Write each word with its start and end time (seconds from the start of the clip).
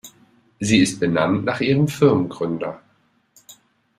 Sie 0.59 0.79
ist 0.79 0.99
benannt 0.99 1.45
nach 1.45 1.61
ihrem 1.61 1.87
Firmengründer. 1.87 2.81